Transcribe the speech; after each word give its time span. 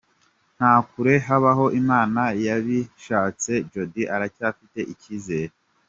Nta 0.57 0.73
kure 0.89 1.13
habaho 1.27 1.65
Imana 1.81 2.21
yabishatse, 2.47 3.51
Jody 3.71 4.03
aracyafite 4.15 4.79
icyizere. 4.93 5.53